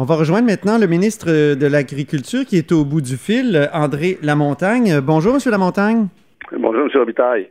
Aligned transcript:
On 0.00 0.04
va 0.04 0.14
rejoindre 0.14 0.46
maintenant 0.46 0.78
le 0.78 0.86
ministre 0.86 1.26
de 1.26 1.66
l'Agriculture 1.66 2.44
qui 2.44 2.56
est 2.56 2.70
au 2.70 2.84
bout 2.84 3.00
du 3.00 3.16
fil, 3.16 3.68
André 3.72 4.16
Lamontagne. 4.22 5.00
Bonjour, 5.00 5.34
Monsieur 5.34 5.50
Lamontagne. 5.50 6.06
Bonjour, 6.56 6.82
M. 6.82 6.88
Robitaille. 6.94 7.48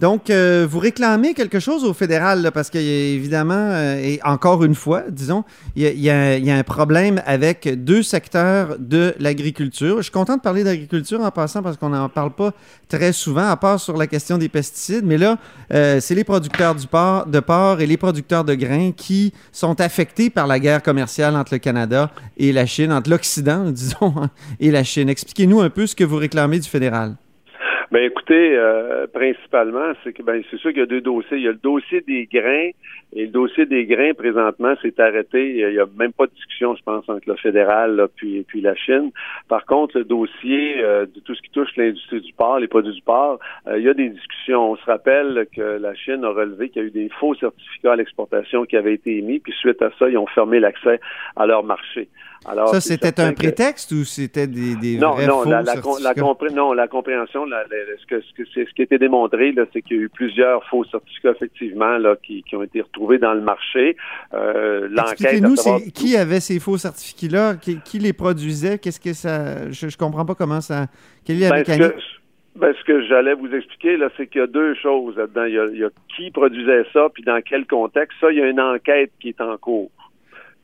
Donc, 0.00 0.30
euh, 0.30 0.66
vous 0.68 0.80
réclamez 0.80 1.32
quelque 1.32 1.60
chose 1.60 1.84
au 1.84 1.92
fédéral, 1.92 2.50
parce 2.52 2.70
qu'évidemment, 2.70 3.54
euh, 3.54 4.02
et 4.02 4.20
encore 4.24 4.64
une 4.64 4.74
fois, 4.74 5.04
disons, 5.08 5.44
il 5.76 5.84
y, 5.84 6.10
a, 6.10 6.56
un 6.56 6.62
problème 6.64 7.22
avec 7.24 7.68
deux 7.84 8.02
secteurs 8.02 8.76
de 8.78 9.14
l'agriculture. 9.20 9.98
Je 9.98 10.02
suis 10.02 10.12
content 10.12 10.36
de 10.36 10.42
parler 10.42 10.64
d'agriculture 10.64 11.20
en 11.20 11.30
passant 11.30 11.62
parce 11.62 11.76
qu'on 11.76 11.90
n'en 11.90 12.08
parle 12.08 12.34
pas 12.34 12.52
très 12.88 13.12
souvent, 13.12 13.48
à 13.48 13.56
part 13.56 13.78
sur 13.78 13.96
la 13.96 14.06
question 14.06 14.38
des 14.38 14.48
pesticides. 14.48 15.04
Mais 15.04 15.18
là, 15.18 15.38
euh, 15.72 16.00
c'est 16.00 16.14
les 16.14 16.24
producteurs 16.24 16.74
du 16.74 16.86
de 16.86 17.40
porc 17.40 17.80
et 17.80 17.86
les 17.86 17.96
producteurs 17.96 18.44
de 18.44 18.54
grains 18.54 18.92
qui 18.92 19.32
sont 19.52 19.80
affectés 19.80 20.30
par 20.30 20.46
la 20.46 20.58
guerre 20.58 20.82
commerciale 20.82 21.36
entre 21.36 21.54
le 21.54 21.58
Canada 21.58 22.10
et 22.36 22.52
la 22.52 22.66
Chine, 22.66 22.92
entre 22.92 23.08
l'Occident, 23.08 23.64
disons, 23.70 24.14
et 24.58 24.70
la 24.70 24.84
Chine. 24.84 25.08
Expliquez-nous 25.08 25.60
un 25.60 25.70
peu 25.70 25.86
ce 25.86 25.94
que 25.94 26.04
vous 26.04 26.16
réclamez 26.16 26.58
du 26.58 26.68
fédéral. 26.68 27.16
Ben 27.92 28.04
écoutez, 28.04 28.56
euh, 28.56 29.06
principalement, 29.06 29.92
c'est 30.02 30.14
que 30.14 30.22
ben 30.22 30.42
c'est 30.50 30.56
sûr 30.56 30.70
qu'il 30.70 30.78
y 30.78 30.82
a 30.82 30.86
deux 30.86 31.02
dossiers. 31.02 31.36
Il 31.36 31.42
y 31.42 31.48
a 31.48 31.52
le 31.52 31.58
dossier 31.58 32.00
des 32.00 32.24
grains 32.24 32.70
et 33.14 33.26
le 33.26 33.28
dossier 33.28 33.66
des 33.66 33.84
grains 33.84 34.14
présentement 34.14 34.74
s'est 34.80 34.98
arrêté. 35.00 35.58
Il 35.58 35.68
n'y 35.68 35.78
a 35.78 35.86
même 35.96 36.12
pas 36.12 36.26
de 36.26 36.32
discussion, 36.32 36.74
je 36.74 36.82
pense, 36.82 37.08
entre 37.08 37.28
le 37.28 37.36
fédéral 37.36 37.96
là, 37.96 38.08
puis 38.08 38.44
puis 38.48 38.60
la 38.60 38.74
Chine. 38.74 39.10
Par 39.48 39.66
contre, 39.66 39.98
le 39.98 40.04
dossier 40.04 40.82
euh, 40.82 41.06
de 41.06 41.20
tout 41.20 41.34
ce 41.34 41.42
qui 41.42 41.50
touche 41.50 41.74
l'industrie 41.76 42.20
du 42.20 42.32
porc, 42.32 42.58
les 42.58 42.68
produits 42.68 42.94
du 42.94 43.02
porc, 43.02 43.38
euh, 43.66 43.78
il 43.78 43.84
y 43.84 43.88
a 43.88 43.94
des 43.94 44.08
discussions. 44.08 44.72
On 44.72 44.76
se 44.76 44.84
rappelle 44.84 45.46
que 45.54 45.60
la 45.60 45.94
Chine 45.94 46.24
a 46.24 46.30
relevé 46.30 46.70
qu'il 46.70 46.82
y 46.82 46.84
a 46.84 46.88
eu 46.88 46.90
des 46.90 47.10
faux 47.20 47.34
certificats 47.34 47.92
à 47.92 47.96
l'exportation 47.96 48.64
qui 48.64 48.76
avaient 48.76 48.94
été 48.94 49.18
émis, 49.18 49.40
puis 49.40 49.52
suite 49.52 49.82
à 49.82 49.90
ça, 49.98 50.08
ils 50.08 50.18
ont 50.18 50.26
fermé 50.26 50.60
l'accès 50.60 51.00
à 51.36 51.46
leur 51.46 51.64
marché. 51.64 52.08
Alors, 52.44 52.68
ça, 52.70 52.80
c'était 52.80 53.20
un 53.20 53.32
prétexte 53.34 53.92
ou 53.92 54.04
c'était 54.04 54.48
des, 54.48 54.74
des 54.74 54.98
non, 54.98 55.12
vrais 55.12 55.26
non, 55.26 55.42
faux 55.42 55.50
la, 55.50 55.62
la, 55.62 55.74
non, 56.50 56.72
la 56.72 56.88
compréhension, 56.88 57.44
la, 57.44 57.62
ce, 58.00 58.06
que, 58.06 58.20
ce, 58.20 58.32
que, 58.34 58.44
ce 58.44 58.74
qui 58.74 58.82
a 58.82 58.84
été 58.84 58.98
démontré, 58.98 59.54
c'est 59.72 59.82
qu'il 59.82 59.96
y 59.96 60.00
a 60.00 60.02
eu 60.02 60.08
plusieurs 60.08 60.64
faux 60.68 60.84
certificats, 60.84 61.30
effectivement, 61.30 61.98
là, 61.98 62.16
qui, 62.20 62.42
qui 62.42 62.56
ont 62.56 62.62
été 62.64 62.80
retrouvés 62.80 63.01
dans 63.18 63.34
le 63.34 63.40
marché. 63.40 63.96
Euh, 64.34 64.88
Expliquez-nous, 64.96 65.54
qui 65.94 66.16
avait 66.16 66.40
ces 66.40 66.60
faux 66.60 66.76
certificats-là? 66.76 67.56
Qui, 67.56 67.98
les 67.98 68.12
produisait? 68.12 68.78
Qu'est-ce 68.78 69.00
que 69.00 69.12
ça... 69.12 69.70
Je, 69.70 69.86
ne 69.86 69.96
comprends 69.98 70.24
pas 70.24 70.34
comment 70.34 70.60
ça... 70.60 70.86
Quelle 71.24 71.42
est 71.42 71.48
la 71.48 71.50
ben, 71.50 71.58
mécanique? 71.58 71.92
Ben, 72.56 72.74
ce 72.78 72.84
que 72.84 73.02
j'allais 73.06 73.34
vous 73.34 73.52
expliquer, 73.54 73.96
là, 73.96 74.08
c'est 74.16 74.26
qu'il 74.26 74.40
y 74.40 74.44
a 74.44 74.46
deux 74.46 74.74
choses 74.74 75.16
là-dedans. 75.16 75.44
Il 75.44 75.78
y 75.78 75.84
a 75.84 75.88
qui 76.14 76.30
produisait 76.30 76.84
ça, 76.92 77.08
puis 77.12 77.22
dans 77.22 77.40
quel 77.40 77.66
contexte. 77.66 78.18
Ça, 78.20 78.30
il 78.30 78.38
y 78.38 78.42
a 78.42 78.48
une 78.48 78.60
enquête 78.60 79.10
qui 79.20 79.30
est 79.30 79.40
en 79.40 79.56
cours 79.56 79.90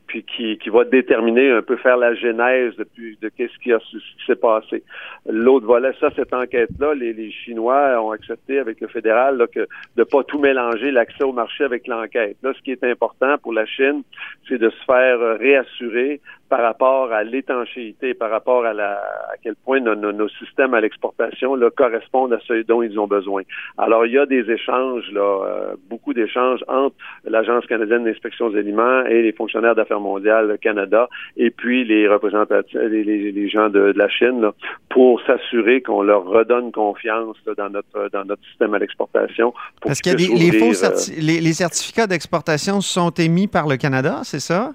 puis 0.09 0.23
qui, 0.23 0.57
qui 0.57 0.69
va 0.69 0.83
déterminer 0.83 1.51
un 1.51 1.61
peu 1.61 1.77
faire 1.77 1.95
la 1.95 2.15
genèse 2.15 2.75
de, 2.75 2.85
de 3.21 3.29
qu'est-ce 3.29 3.57
qui, 3.59 3.71
a, 3.71 3.77
qui 3.77 4.25
s'est 4.25 4.35
passé. 4.35 4.83
L'autre 5.29 5.67
volet, 5.67 5.91
ça, 5.99 6.09
cette 6.15 6.33
enquête-là, 6.33 6.95
les, 6.95 7.13
les, 7.13 7.31
Chinois 7.31 8.01
ont 8.03 8.11
accepté 8.11 8.57
avec 8.57 8.81
le 8.81 8.87
fédéral 8.87 9.37
là, 9.37 9.45
que 9.45 9.67
de 9.95 10.03
pas 10.03 10.23
tout 10.23 10.39
mélanger 10.39 10.89
l'accès 10.91 11.23
au 11.23 11.31
marché 11.31 11.63
avec 11.63 11.87
l'enquête. 11.87 12.37
Là, 12.41 12.53
ce 12.57 12.61
qui 12.63 12.71
est 12.71 12.83
important 12.83 13.37
pour 13.37 13.53
la 13.53 13.67
Chine, 13.67 14.01
c'est 14.47 14.57
de 14.57 14.71
se 14.71 14.83
faire 14.85 15.19
réassurer 15.37 16.19
par 16.49 16.61
rapport 16.61 17.13
à 17.13 17.23
l'étanchéité, 17.23 18.15
par 18.15 18.31
rapport 18.31 18.65
à, 18.65 18.73
la, 18.73 18.93
à 18.93 19.37
quel 19.41 19.55
point 19.55 19.79
nos, 19.79 19.95
nos, 19.95 20.29
systèmes 20.29 20.73
à 20.73 20.81
l'exportation 20.81 21.55
correspondent 21.77 22.33
à 22.33 22.39
ce 22.47 22.63
dont 22.63 22.81
ils 22.81 22.99
ont 22.99 23.07
besoin. 23.07 23.43
Alors, 23.77 24.05
il 24.05 24.13
y 24.13 24.17
a 24.17 24.25
des 24.25 24.49
échanges, 24.49 25.09
là, 25.11 25.21
euh, 25.21 25.75
beaucoup 25.89 26.13
d'échanges 26.13 26.63
entre 26.67 26.95
l'Agence 27.23 27.65
canadienne 27.67 28.03
d'inspection 28.03 28.49
des 28.49 28.59
aliments 28.59 29.05
et 29.05 29.21
les 29.21 29.31
fonctionnaires 29.31 29.75
d'affaires 29.75 29.98
mondiales 29.99 30.57
Canada 30.61 31.09
et 31.37 31.51
puis 31.51 31.85
les 31.85 32.07
représentants, 32.07 32.61
les, 32.73 33.03
les, 33.03 33.49
gens 33.49 33.69
de, 33.69 33.93
la 33.95 34.09
Chine 34.09 34.41
là, 34.41 34.53
pour 34.89 35.21
s'assurer 35.21 35.81
qu'on 35.81 36.01
leur 36.01 36.25
redonne 36.25 36.71
confiance 36.71 37.37
dans 37.57 37.69
notre 37.69 38.09
dans 38.11 38.25
notre 38.25 38.43
système 38.49 38.73
à 38.73 38.79
l'exportation. 38.79 39.53
Parce 39.81 40.01
que 40.01 40.11
les, 40.11 40.51
faux 40.51 40.85
euh, 40.85 40.89
les 41.19 41.53
certificats 41.53 42.07
d'exportation 42.07 42.81
sont 42.81 43.11
émis 43.11 43.47
par 43.47 43.67
le 43.67 43.77
Canada, 43.77 44.21
c'est 44.23 44.39
ça? 44.39 44.73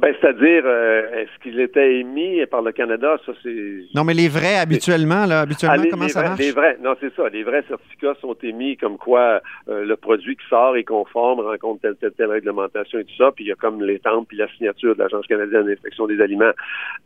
Ben, 0.00 0.14
c'est-à-dire, 0.18 0.62
euh, 0.64 1.12
est-ce 1.12 1.42
qu'il 1.42 1.60
était 1.60 1.96
émis 1.96 2.44
par 2.46 2.62
le 2.62 2.72
Canada? 2.72 3.18
Ça, 3.26 3.32
c'est. 3.42 3.84
Non, 3.94 4.02
mais 4.02 4.14
les 4.14 4.28
vrais, 4.28 4.56
habituellement, 4.56 5.26
là, 5.26 5.40
habituellement, 5.40 5.82
ah, 5.84 5.88
comment 5.90 6.08
ça 6.08 6.22
marche? 6.22 6.40
Les 6.40 6.52
vrais, 6.52 6.78
non, 6.82 6.94
c'est 7.00 7.14
ça. 7.14 7.28
Les 7.28 7.42
vrais 7.42 7.62
certificats 7.68 8.14
sont 8.22 8.34
émis 8.42 8.78
comme 8.78 8.96
quoi 8.96 9.42
euh, 9.68 9.84
le 9.84 9.96
produit 9.96 10.36
qui 10.36 10.46
sort 10.48 10.76
est 10.76 10.84
conforme, 10.84 11.40
rencontre 11.40 11.82
telle, 11.82 11.96
telle, 11.96 12.12
telle 12.12 12.30
réglementation 12.30 12.98
et 12.98 13.04
tout 13.04 13.16
ça, 13.18 13.30
puis 13.32 13.44
il 13.44 13.48
y 13.48 13.52
a 13.52 13.56
comme 13.56 13.82
l'étampe 13.82 14.26
puis 14.26 14.38
la 14.38 14.48
signature 14.48 14.94
de 14.94 15.02
l'Agence 15.02 15.26
canadienne 15.26 15.66
d'inspection 15.66 16.06
des 16.06 16.20
aliments. 16.22 16.52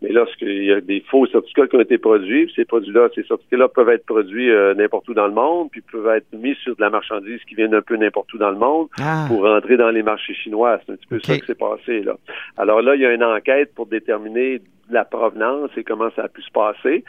Mais 0.01 0.11
lorsqu'il 0.11 0.65
y 0.65 0.73
a 0.73 0.81
des 0.81 1.03
faux 1.11 1.27
certificats 1.27 1.67
qui 1.67 1.77
ont 1.77 1.81
été 1.81 1.99
produits, 1.99 2.53
ces 2.55 2.65
produits-là, 2.65 3.09
ces 3.17 3.25
certificats-là 3.25 3.69
peuvent 3.69 3.89
être 3.89 4.07
produits 4.07 4.51
euh, 4.51 4.73
n'importe 4.75 5.09
où 5.09 5.15
dans 5.15 5.27
le 5.27 5.35
monde, 5.35 5.69
puis 5.73 5.81
peuvent 5.81 6.15
être 6.15 6.33
mis 6.33 6.55
sur 6.63 6.77
de 6.77 6.81
la 6.81 6.91
marchandise 6.91 7.41
qui 7.49 7.57
vient 7.57 7.69
d'un 7.69 7.83
peu 7.83 7.97
n'importe 7.97 8.33
où 8.35 8.39
dans 8.39 8.51
le 8.51 8.59
monde 8.59 8.87
ah. 9.01 9.25
pour 9.27 9.43
rentrer 9.43 9.77
dans 9.77 9.91
les 9.91 10.05
marchés 10.05 10.35
chinois. 10.35 10.79
C'est 10.87 10.93
un 10.93 10.97
petit 10.97 11.07
peu 11.09 11.19
ça 11.21 11.39
qui 11.39 11.47
s'est 11.47 11.57
passé, 11.57 12.03
là. 12.03 12.17
Alors 12.57 12.84
là, 12.85 12.95
il 12.95 13.01
y 13.01 13.07
a 13.07 13.13
une 13.13 13.25
enquête 13.25 13.75
pour 13.75 13.87
déterminer 13.87 14.61
la 14.91 15.05
provenance 15.05 15.71
et 15.77 15.85
comment 15.85 16.11
ça 16.15 16.25
a 16.25 16.29
pu 16.29 16.43
se 16.43 16.51
passer. 16.51 17.05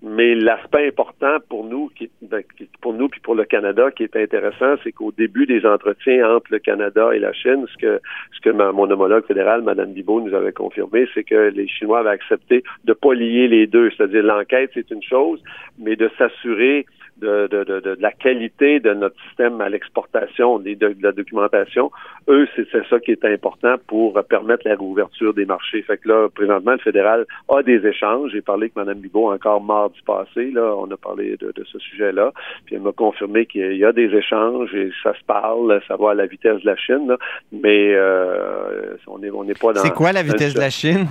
Mais 0.00 0.36
l'aspect 0.36 0.86
important 0.86 1.38
pour 1.48 1.64
nous, 1.64 1.90
ben, 2.22 2.42
qui, 2.56 2.68
pour 2.80 2.94
nous 2.94 3.08
puis 3.08 3.20
pour 3.20 3.34
le 3.34 3.44
Canada, 3.44 3.90
qui 3.90 4.04
est 4.04 4.16
intéressant, 4.16 4.76
c'est 4.84 4.92
qu'au 4.92 5.10
début 5.10 5.44
des 5.44 5.66
entretiens 5.66 6.36
entre 6.36 6.52
le 6.52 6.60
Canada 6.60 7.10
et 7.12 7.18
la 7.18 7.32
Chine, 7.32 7.66
ce 7.72 7.76
que 7.78 8.00
ce 8.32 8.40
que 8.40 8.50
mon 8.50 8.88
homologue 8.88 9.26
fédéral, 9.26 9.62
Mme 9.62 9.92
Bibot, 9.92 10.20
nous 10.20 10.34
avait 10.34 10.52
confirmé, 10.52 11.08
c'est 11.14 11.24
que 11.24 11.50
les 11.50 11.66
Chinois 11.66 12.00
avaient 12.00 12.10
accepté 12.10 12.62
de 12.84 12.92
pas 12.92 13.12
lier 13.12 13.48
les 13.48 13.66
deux. 13.66 13.90
C'est-à-dire 13.90 14.22
l'enquête, 14.22 14.70
c'est 14.72 14.88
une 14.92 15.02
chose, 15.02 15.42
mais 15.80 15.96
de 15.96 16.08
s'assurer 16.16 16.86
de, 17.20 17.48
de, 17.48 17.64
de, 17.64 17.80
de, 17.80 17.96
la 18.00 18.12
qualité 18.12 18.80
de 18.80 18.94
notre 18.94 19.16
système 19.28 19.60
à 19.60 19.68
l'exportation, 19.68 20.58
de, 20.58 20.74
de, 20.74 20.94
la 21.02 21.12
documentation. 21.12 21.90
Eux, 22.28 22.46
c'est 22.54 22.66
ça 22.88 23.00
qui 23.00 23.12
est 23.12 23.24
important 23.24 23.76
pour 23.86 24.20
permettre 24.28 24.66
la 24.66 24.74
réouverture 24.74 25.34
des 25.34 25.44
marchés. 25.44 25.82
Fait 25.82 25.98
que 25.98 26.08
là, 26.08 26.28
présentement, 26.28 26.72
le 26.72 26.78
fédéral 26.78 27.26
a 27.48 27.62
des 27.62 27.86
échanges. 27.86 28.30
J'ai 28.32 28.42
parlé 28.42 28.64
avec 28.64 28.76
Mme 28.76 28.98
Bibot 28.98 29.32
encore 29.32 29.62
mardi 29.62 29.98
passé. 30.06 30.50
Là, 30.50 30.74
on 30.76 30.90
a 30.90 30.96
parlé 30.96 31.36
de, 31.36 31.52
de 31.54 31.64
ce 31.64 31.78
sujet-là. 31.78 32.32
Puis 32.66 32.76
elle 32.76 32.82
m'a 32.82 32.92
confirmé 32.92 33.46
qu'il 33.46 33.76
y 33.76 33.84
a 33.84 33.92
des 33.92 34.14
échanges 34.14 34.74
et 34.74 34.90
ça 35.02 35.14
se 35.14 35.24
parle. 35.24 35.80
Ça 35.88 35.96
va 35.96 36.10
à 36.10 36.14
la 36.14 36.26
vitesse 36.26 36.60
de 36.62 36.66
la 36.66 36.76
Chine. 36.76 37.08
Là. 37.08 37.16
Mais 37.52 37.94
euh, 37.94 38.96
on 39.06 39.18
n'est 39.18 39.30
on 39.30 39.44
n'est 39.44 39.54
pas 39.54 39.72
dans. 39.72 39.80
C'est 39.80 39.94
quoi 39.94 40.12
la 40.12 40.22
vitesse 40.22 40.54
de 40.54 40.60
la 40.60 40.70
Chine? 40.70 41.06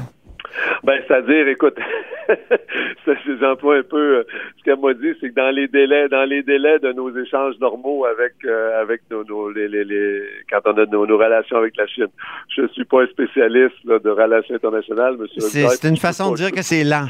Ben, 0.84 1.00
c'est-à-dire, 1.08 1.48
écoute, 1.48 1.78
un 3.42 3.56
peu 3.56 4.18
euh, 4.18 4.24
ce 4.58 4.64
qu'elle 4.64 4.80
m'a 4.80 4.94
dit, 4.94 5.14
c'est 5.20 5.30
que 5.30 5.36
dans 5.36 5.54
les 5.54 5.68
délais, 5.68 6.10
dans 6.10 6.24
les 6.24 6.44
délais 6.44 6.80
de 6.80 6.92
nos 6.92 7.16
échanges 7.16 7.56
normaux 7.60 8.06
avec 8.06 8.34
euh, 8.46 8.82
avec 8.82 9.02
nos, 9.10 9.24
nos 9.24 9.50
les, 9.50 9.68
les, 9.68 9.84
les, 9.84 10.24
quand 10.50 10.60
on 10.66 10.78
a 10.78 10.86
nos, 10.86 11.06
nos, 11.06 11.18
relations 11.18 11.58
avec 11.58 11.76
la 11.78 11.88
Chine. 11.88 12.08
Je 12.56 12.68
suis 12.68 12.86
pas 12.86 13.04
un 13.04 13.08
spécialiste 13.08 13.76
là, 13.86 14.00
de 14.00 14.10
relations 14.10 14.56
internationales, 14.56 15.18
monsieur. 15.18 15.42
C'est 15.42 15.88
une 15.88 15.98
façon 15.98 16.32
de 16.32 16.38
dire 16.38 16.52
que 16.52 16.62
c'est 16.62 16.84
lent. 16.84 17.08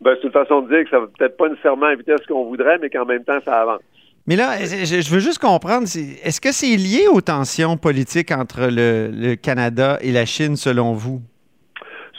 Ben, 0.00 0.16
c'est 0.20 0.26
une 0.26 0.32
façon 0.32 0.62
de 0.62 0.68
dire 0.68 0.84
que 0.84 0.90
ça 0.90 1.00
va 1.00 1.06
peut-être 1.06 1.36
pas 1.36 1.48
nécessairement 1.48 1.86
à 1.86 1.90
la 1.90 1.96
vitesse 1.96 2.24
qu'on 2.26 2.44
voudrait, 2.44 2.78
mais 2.78 2.90
qu'en 2.90 3.04
même 3.04 3.24
temps, 3.24 3.38
ça 3.44 3.62
avance. 3.62 3.80
Mais 4.26 4.36
là, 4.36 4.58
je 4.58 5.10
veux 5.10 5.20
juste 5.20 5.38
comprendre, 5.38 5.84
est-ce 5.84 6.40
que 6.40 6.52
c'est 6.52 6.76
lié 6.76 7.08
aux 7.10 7.22
tensions 7.22 7.78
politiques 7.78 8.30
entre 8.30 8.68
le, 8.70 9.10
le 9.10 9.36
Canada 9.36 9.98
et 10.02 10.12
la 10.12 10.26
Chine, 10.26 10.56
selon 10.56 10.92
vous? 10.92 11.22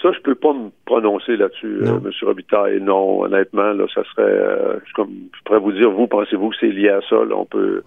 Ça, 0.01 0.11
je 0.13 0.19
peux 0.21 0.35
pas 0.35 0.53
me 0.53 0.68
prononcer 0.89 1.37
là-dessus, 1.37 1.81
euh, 1.83 1.99
M. 2.03 2.11
Robitaille. 2.23 2.81
Non, 2.81 3.21
honnêtement, 3.21 3.73
là, 3.73 3.85
ça 3.93 4.01
serait, 4.05 4.23
euh, 4.23 4.79
comme 4.95 5.11
je 5.37 5.43
pourrais 5.45 5.59
vous 5.59 5.71
dire, 5.71 5.91
vous 5.91 6.07
pensez-vous 6.07 6.49
que 6.49 6.55
c'est 6.59 6.71
lié 6.71 6.89
à 6.89 7.01
ça? 7.07 7.17
Là, 7.17 7.35
on 7.35 7.45
peut, 7.45 7.83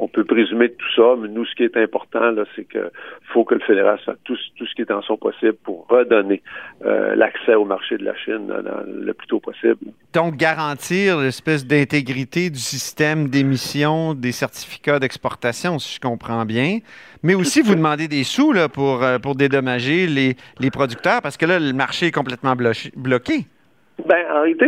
on 0.00 0.08
peut 0.08 0.24
présumer 0.24 0.68
de 0.68 0.74
tout 0.74 0.92
ça, 0.96 1.14
mais 1.20 1.28
nous, 1.28 1.44
ce 1.44 1.54
qui 1.54 1.62
est 1.62 1.76
important, 1.76 2.30
là, 2.30 2.44
c'est 2.56 2.64
que 2.64 2.90
faut 3.32 3.44
que 3.44 3.54
le 3.54 3.60
fédéral 3.60 3.98
fasse 4.04 4.16
tout, 4.24 4.36
tout 4.56 4.66
ce 4.66 4.74
qui 4.74 4.80
est 4.80 4.90
en 4.90 5.02
son 5.02 5.18
possible 5.18 5.52
pour 5.62 5.86
redonner 5.88 6.42
euh, 6.86 7.14
l'accès 7.14 7.54
au 7.54 7.66
marché 7.66 7.98
de 7.98 8.04
la 8.04 8.16
Chine 8.16 8.50
le 8.86 9.12
plus 9.12 9.26
tôt 9.26 9.40
possible. 9.40 9.92
Donc, 10.14 10.36
garantir 10.36 11.18
l'espèce 11.18 11.66
d'intégrité 11.66 12.48
du 12.48 12.58
système 12.58 13.28
d'émission 13.28 14.14
des 14.14 14.32
certificats 14.32 14.98
d'exportation, 14.98 15.78
si 15.78 15.96
je 15.96 16.00
comprends 16.00 16.46
bien. 16.46 16.78
Mais 17.22 17.34
aussi, 17.34 17.60
vous 17.60 17.74
demandez 17.74 18.08
des 18.08 18.24
sous 18.24 18.52
là, 18.52 18.70
pour, 18.70 19.02
euh, 19.02 19.18
pour 19.18 19.34
dédommager 19.34 20.06
les, 20.06 20.36
les 20.58 20.70
producteurs, 20.70 21.20
parce 21.20 21.36
que 21.36 21.44
là, 21.44 21.58
le 21.60 21.74
marché 21.74 22.06
est 22.06 22.14
complètement 22.14 22.56
bloqué. 22.56 23.44
Ben, 24.06 24.24
en 24.32 24.40
réalité, 24.42 24.66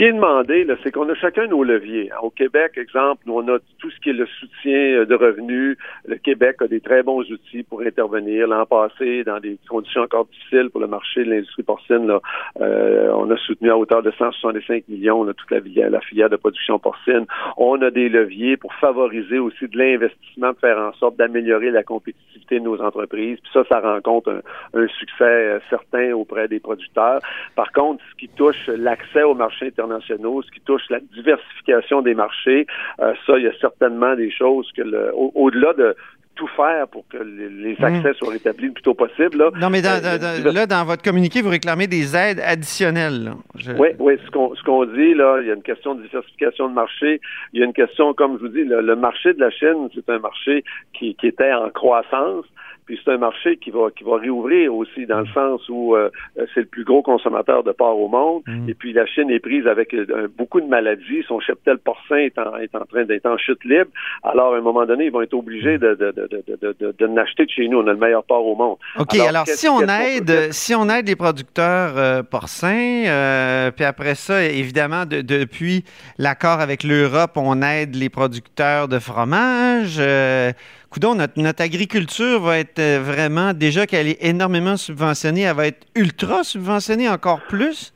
qui 0.00 0.06
est 0.06 0.12
demandé, 0.14 0.66
c'est 0.82 0.92
qu'on 0.92 1.06
a 1.10 1.14
chacun 1.14 1.46
nos 1.46 1.62
leviers. 1.62 2.10
Au 2.22 2.30
Québec, 2.30 2.78
exemple, 2.78 3.20
nous, 3.26 3.34
on 3.34 3.46
a 3.48 3.58
tout 3.78 3.90
ce 3.90 4.00
qui 4.00 4.08
est 4.08 4.14
le 4.14 4.24
soutien 4.24 4.72
euh, 4.72 5.04
de 5.04 5.14
revenus. 5.14 5.76
Le 6.06 6.16
Québec 6.16 6.56
a 6.60 6.68
des 6.68 6.80
très 6.80 7.02
bons 7.02 7.20
outils 7.30 7.64
pour 7.64 7.82
intervenir. 7.82 8.48
L'an 8.48 8.64
passé, 8.64 9.24
dans 9.24 9.40
des 9.40 9.58
conditions 9.68 10.00
encore 10.00 10.24
difficiles 10.24 10.70
pour 10.70 10.80
le 10.80 10.86
marché 10.86 11.22
de 11.22 11.28
l'industrie 11.28 11.64
porcine, 11.64 12.06
là, 12.06 12.22
euh, 12.62 13.12
on 13.14 13.30
a 13.30 13.36
soutenu 13.36 13.70
à 13.70 13.76
hauteur 13.76 14.02
de 14.02 14.10
165 14.12 14.88
millions 14.88 15.22
là, 15.22 15.34
toute 15.34 15.50
la, 15.50 15.60
filière 16.00 16.30
de 16.30 16.36
production 16.36 16.78
porcine. 16.78 17.26
On 17.58 17.82
a 17.82 17.90
des 17.90 18.08
leviers 18.08 18.56
pour 18.56 18.72
favoriser 18.76 19.38
aussi 19.38 19.68
de 19.68 19.76
l'investissement, 19.76 20.52
pour 20.52 20.60
faire 20.60 20.78
en 20.78 20.94
sorte 20.94 21.16
d'améliorer 21.16 21.70
la 21.70 21.82
compétitivité 21.82 22.58
de 22.58 22.64
nos 22.64 22.80
entreprises. 22.80 23.36
Puis 23.42 23.52
ça, 23.52 23.64
ça 23.68 23.80
rencontre 23.80 24.30
un, 24.30 24.80
un 24.80 24.88
succès 24.88 25.24
euh, 25.24 25.58
certain 25.68 26.12
auprès 26.12 26.48
des 26.48 26.58
producteurs. 26.58 27.20
Par 27.54 27.70
contre, 27.72 28.02
ce 28.10 28.16
qui 28.16 28.28
touche 28.28 28.66
l'accès 28.68 29.24
aux 29.24 29.34
marchés 29.34 29.70
ce 29.98 30.50
qui 30.50 30.60
touche 30.60 30.82
la 30.90 31.00
diversification 31.00 32.02
des 32.02 32.14
marchés, 32.14 32.66
euh, 33.00 33.14
ça, 33.26 33.38
il 33.38 33.44
y 33.44 33.48
a 33.48 33.58
certainement 33.60 34.14
des 34.14 34.30
choses 34.30 34.70
que 34.76 34.82
au-delà 35.12 35.72
de 35.74 35.96
tout 36.40 36.48
faire 36.56 36.88
pour 36.88 37.06
que 37.08 37.18
les, 37.18 37.74
hmm. 37.74 37.84
accès 37.84 38.14
soient 38.14 38.32
rétablis 38.32 38.68
le 38.68 38.72
plus 38.72 38.82
tôt 38.82 38.94
possible. 38.94 39.36
Là, 39.36 39.50
non, 39.60 39.68
mais 39.68 39.82
euh, 39.84 40.52
là, 40.52 40.66
dans 40.66 40.86
votre 40.86 41.02
communiqué, 41.02 41.42
vous 41.42 41.50
réclamez 41.50 41.86
des 41.86 42.16
aides 42.16 42.40
additionnelles. 42.40 43.32
Oui, 43.78 43.88
oui, 43.98 44.14
ce 44.24 44.30
qu'on 44.64 44.84
dit, 44.86 45.12
là, 45.12 45.40
il 45.42 45.48
y 45.48 45.50
a 45.50 45.54
une 45.54 45.62
question 45.62 45.94
de 45.94 46.02
diversification 46.02 46.70
de 46.70 46.74
marché. 46.74 47.20
Il 47.52 47.60
y 47.60 47.62
a 47.62 47.66
une 47.66 47.74
question, 47.74 48.14
comme 48.14 48.38
je 48.38 48.46
vous 48.46 48.48
dis, 48.48 48.64
le, 48.64 48.96
marché 48.96 49.34
de 49.34 49.40
la 49.40 49.50
Chine, 49.50 49.90
c'est 49.94 50.08
un 50.08 50.18
marché 50.18 50.64
qui, 50.94 51.14
qui 51.14 51.26
était 51.26 51.52
en 51.52 51.68
croissance. 51.68 52.46
Puis 52.90 52.98
c'est 53.04 53.12
un 53.12 53.18
marché 53.18 53.56
qui 53.56 53.70
va 53.70 53.92
qui 53.96 54.02
va 54.02 54.16
réouvrir 54.16 54.74
aussi 54.74 55.06
dans 55.06 55.20
le 55.20 55.26
mm. 55.26 55.32
sens 55.32 55.68
où 55.68 55.94
euh, 55.94 56.10
c'est 56.34 56.62
le 56.62 56.66
plus 56.66 56.82
gros 56.82 57.02
consommateur 57.02 57.62
de 57.62 57.70
porc 57.70 57.96
au 57.96 58.08
monde. 58.08 58.42
Mm. 58.48 58.68
Et 58.68 58.74
puis 58.74 58.92
la 58.92 59.06
Chine 59.06 59.30
est 59.30 59.38
prise 59.38 59.68
avec 59.68 59.94
euh, 59.94 60.26
beaucoup 60.36 60.60
de 60.60 60.66
maladies. 60.66 61.22
Son 61.28 61.38
cheptel 61.38 61.78
porcin 61.78 62.16
est 62.16 62.36
en, 62.36 62.56
est 62.56 62.74
en 62.74 62.84
train 62.86 63.04
d'être 63.04 63.26
en 63.26 63.38
chute 63.38 63.64
libre. 63.64 63.92
Alors 64.24 64.54
à 64.54 64.56
un 64.56 64.60
moment 64.60 64.86
donné, 64.86 65.04
ils 65.04 65.12
vont 65.12 65.22
être 65.22 65.34
obligés 65.34 65.78
de 65.78 65.94
de, 65.94 66.10
de, 66.10 66.29
de, 66.30 66.74
de, 66.80 66.94
de 66.98 67.06
l'acheter 67.06 67.44
de 67.44 67.50
chez 67.50 67.68
nous. 67.68 67.78
On 67.78 67.86
a 67.86 67.92
le 67.92 67.98
meilleur 67.98 68.24
porc 68.24 68.46
au 68.46 68.54
monde. 68.54 68.76
OK, 68.98 69.18
alors, 69.18 69.46
si 69.46 69.68
on 69.68 69.82
aide 69.82 70.52
si 70.52 70.74
on 70.74 70.88
aide 70.88 71.06
les 71.08 71.16
producteurs 71.16 71.94
euh, 71.96 72.22
porcins, 72.22 73.70
puis 73.76 73.84
après 73.84 74.14
ça, 74.14 74.44
évidemment, 74.44 75.04
depuis 75.06 75.84
l'accord 76.18 76.60
avec 76.60 76.84
l'Europe, 76.84 77.32
on 77.36 77.62
aide 77.62 77.94
les 77.96 78.08
producteurs 78.08 78.88
de 78.88 78.98
fromage. 78.98 80.00
Coudon, 80.90 81.14
notre, 81.14 81.40
notre, 81.40 81.62
agriculture 81.62 82.40
va 82.40 82.58
être 82.58 82.80
euh, 82.80 83.00
vraiment, 83.00 83.54
déjà 83.54 83.86
qu'elle 83.86 84.08
est 84.08 84.24
énormément 84.24 84.76
subventionnée, 84.76 85.42
elle 85.42 85.54
va 85.54 85.68
être 85.68 85.86
ultra 85.94 86.42
subventionnée 86.42 87.08
encore 87.08 87.42
plus? 87.42 87.92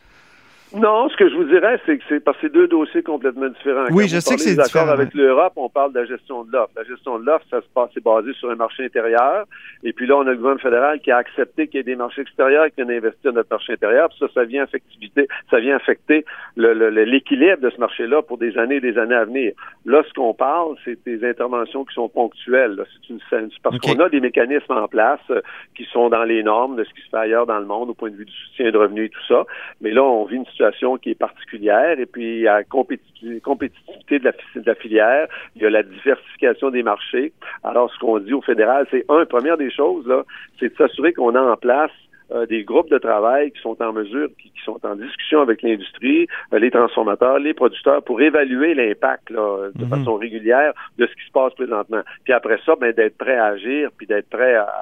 Non, 0.75 1.09
ce 1.09 1.17
que 1.17 1.29
je 1.29 1.35
vous 1.37 1.45
dirais, 1.45 1.81
c'est 1.87 1.99
que 1.99 2.05
c'est 2.09 2.21
parce 2.21 2.37
que 2.39 2.49
c'est 2.49 2.53
deux 2.53 2.67
dossiers 2.67 3.03
complètement 3.03 3.49
différents. 3.49 3.87
Oui, 3.91 4.09
je 4.09 4.19
sais 4.19 4.35
que 4.35 4.41
c'est 4.41 4.61
différent. 4.61 4.89
avec 4.89 5.15
l'Europe, 5.15 5.53
on 5.57 5.69
parle 5.69 5.93
de 5.93 6.01
la 6.01 6.05
gestion 6.05 6.43
de 6.45 6.53
l'offre. 6.53 6.73
La 6.77 6.83
gestion 6.83 7.19
de 7.19 7.25
l'offre, 7.25 7.45
ça 7.49 7.61
se 7.61 7.67
passe, 7.73 7.91
c'est 7.95 8.03
basé 8.03 8.33
sur 8.35 8.51
un 8.51 8.57
marché 8.57 8.85
intérieur. 8.85 9.45
Et 9.85 9.93
puis 9.93 10.07
là, 10.07 10.17
on 10.17 10.23
a 10.23 10.31
le 10.31 10.37
gouvernement 10.37 10.61
fédéral 10.61 11.01
qui 11.01 11.13
a 11.13 11.19
accepté 11.19 11.69
qu'il 11.69 11.79
y 11.79 11.81
ait 11.81 11.85
des 11.85 11.95
marchés 11.95 12.23
extérieurs 12.23 12.67
qui 12.67 12.83
viennent 12.83 12.91
investir 12.91 13.33
dans 13.33 13.39
notre 13.39 13.51
marché 13.51 13.75
intérieur. 13.75 14.09
Puis 14.09 14.19
ça, 14.19 14.27
ça 14.35 14.45
vient 14.45 14.65
affecter, 14.65 15.29
ça 15.51 15.61
vient 15.61 15.77
affecter 15.77 16.25
l'équilibre 16.57 17.61
de 17.61 17.71
ce 17.71 17.79
marché-là 17.79 18.23
pour 18.23 18.39
des 18.39 18.59
années 18.59 18.77
et 18.77 18.81
des 18.81 18.99
années 18.99 19.15
à 19.15 19.25
venir. 19.25 19.53
Là, 19.85 20.03
ce 20.09 20.13
qu'on 20.13 20.35
parle, 20.35 20.77
c'est 20.85 20.99
des 21.05 21.25
interventions 21.25 21.85
qui 21.85 21.95
sont 21.95 22.09
ponctuelles. 22.09 22.85
C'est 22.95 23.13
une, 23.13 23.21
parce 23.63 23.79
qu'on 23.79 24.01
a 24.01 24.09
des 24.09 24.21
mécanismes 24.21 24.73
en 24.73 24.89
place 24.89 25.21
euh, 25.31 25.41
qui 25.77 25.85
sont 25.93 26.09
dans 26.09 26.25
les 26.25 26.43
normes 26.43 26.77
de 26.77 26.85
ce 26.85 26.91
qui 26.95 27.03
se 27.03 27.11
fait 27.11 27.17
ailleurs 27.17 27.47
dans 27.47 27.59
le 27.59 27.67
monde 27.67 27.91
au 27.91 27.95
point 27.95 28.11
de 28.11 28.17
vue 28.17 28.25
du 28.25 28.33
soutien 28.33 28.71
de 28.71 28.79
revenus 28.79 29.07
et 29.07 29.09
tout 29.11 29.27
ça. 29.29 29.45
Mais 29.81 29.91
là, 29.91 30.03
on 30.03 30.25
vit 30.25 30.37
une 30.37 30.47
situation 30.47 30.64
qui 31.01 31.11
est 31.11 31.19
particulière. 31.19 31.99
Et 31.99 32.07
puis, 32.07 32.37
il 32.37 32.41
y 32.43 32.49
a 32.49 32.59
la 32.59 32.65
compétitivité 32.65 34.19
de 34.19 34.25
la, 34.25 34.33
de 34.33 34.67
la 34.67 34.75
filière, 34.75 35.29
il 35.57 35.63
y 35.63 35.67
a 35.67 35.71
la 35.71 35.83
diversification 35.83 36.71
des 36.71 36.83
marchés. 36.83 37.33
Alors, 37.63 37.93
ce 37.93 37.99
qu'on 37.99 38.19
dit 38.19 38.33
au 38.33 38.43
fédéral, 38.43 38.87
c'est, 38.91 39.05
un, 39.09 39.25
première 39.27 39.57
des 39.57 39.71
choses, 39.71 40.07
là, 40.07 40.25
c'est 40.59 40.71
de 40.71 40.77
s'assurer 40.77 41.13
qu'on 41.13 41.35
a 41.35 41.41
en 41.41 41.57
place 41.57 41.91
euh, 42.33 42.47
des 42.47 42.65
groupes 42.65 42.91
de 42.91 42.97
travail 42.97 43.53
qui 43.53 43.61
sont 43.61 43.77
en 43.83 43.93
mesure, 43.93 44.29
qui, 44.41 44.51
sont 44.65 44.81
en 44.83 44.97
discussion 44.97 45.43
avec 45.43 45.61
l'industrie, 45.61 46.27
euh, 46.55 46.59
les 46.59 46.71
transformateurs, 46.71 47.39
les 47.39 47.53
producteurs, 47.53 48.03
pour 48.03 48.23
évaluer 48.23 48.75
l'impact 48.75 49.31
de 49.31 49.73
mhm. 49.77 49.91
façon 49.91 50.15
régulière 50.17 50.73
de 50.97 51.07
ce 51.07 51.13
qui 51.13 51.27
se 51.27 51.33
passe 51.33 51.53
présentement. 51.53 52.01
Puis 52.25 52.33
après 52.33 52.59
ça, 52.65 52.77
ben, 52.81 52.93
d'être 52.93 53.19
prêt 53.19 53.37
à 53.37 53.49
agir, 53.49 53.91
puis 53.99 54.07
d'être 54.07 54.31
prêt 54.31 54.55
à, 54.55 54.73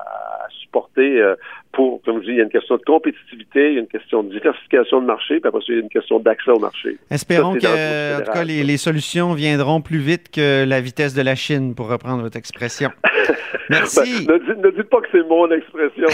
supporter 0.60 1.20
euh, 1.20 1.34
pour, 1.72 2.02
comme 2.02 2.20
je 2.20 2.26
dis, 2.26 2.30
il 2.32 2.36
y 2.36 2.40
a 2.40 2.44
une 2.44 2.50
question 2.50 2.76
de 2.76 2.82
compétitivité, 2.82 3.70
il 3.70 3.74
y 3.74 3.76
a 3.78 3.80
une 3.80 3.86
question 3.86 4.22
de 4.22 4.30
diversification 4.30 5.00
de 5.00 5.06
marché, 5.06 5.40
puis 5.40 5.48
après 5.48 5.60
ça, 5.60 5.66
il 5.68 5.74
y 5.74 5.78
a 5.78 5.82
une 5.82 5.88
question 5.88 6.20
d'accès 6.20 6.50
au 6.50 6.58
marché. 6.58 6.98
Espérons 7.10 7.54
que, 7.54 8.16
en 8.20 8.24
tout 8.24 8.32
cas, 8.32 8.44
les, 8.44 8.76
solutions 8.76 9.32
viendront 9.32 9.80
plus 9.80 9.98
vite 9.98 10.30
que 10.30 10.64
la 10.64 10.80
vitesse 10.80 11.14
de 11.14 11.22
la 11.22 11.34
Chine, 11.34 11.74
pour 11.74 11.88
reprendre 11.88 12.22
votre 12.22 12.36
expression. 12.36 12.90
Merci. 13.70 14.26
Ben, 14.26 14.38
ne, 14.38 14.70
dites, 14.70 14.90
pas 14.90 15.00
que 15.00 15.08
c'est 15.12 15.26
mon 15.26 15.50
expression. 15.50 16.08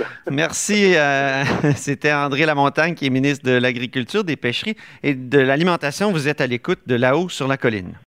Merci. 0.30 0.94
Euh, 0.96 1.42
c'était 1.76 2.12
André 2.12 2.44
Lamontagne, 2.44 2.94
qui 2.94 3.06
est 3.06 3.10
ministre 3.10 3.48
de 3.48 3.56
l'Agriculture, 3.56 4.24
des 4.24 4.36
Pêcheries 4.36 4.76
et 5.02 5.14
de 5.14 5.38
l'Alimentation. 5.38 6.12
Vous 6.12 6.28
êtes 6.28 6.40
à 6.40 6.46
l'écoute 6.46 6.80
de 6.86 6.96
là-haut 6.96 7.28
sur 7.28 7.48
la 7.48 7.56
colline. 7.56 7.94